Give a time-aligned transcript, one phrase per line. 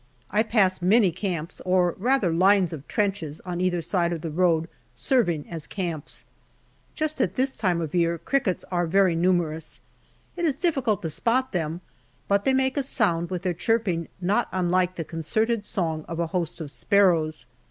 [0.31, 4.67] I pass many camps, or rather lines of trenches on either side of the road
[4.95, 6.25] serving as camps.
[6.95, 9.79] Just at this time of the year crickets are very numerous.
[10.35, 11.81] It is difficult to spot them,
[12.27, 16.25] but they make a sound with their chirping not unlike the concerted song of a
[16.33, 17.45] host of sparrows.